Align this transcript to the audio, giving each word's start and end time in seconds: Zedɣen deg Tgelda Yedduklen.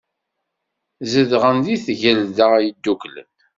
Zedɣen 1.11 1.57
deg 1.65 1.81
Tgelda 1.85 2.47
Yedduklen. 2.65 3.29